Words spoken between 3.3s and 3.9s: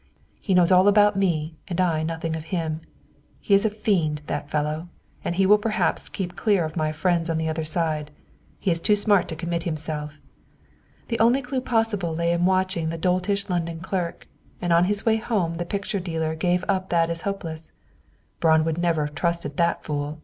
He is a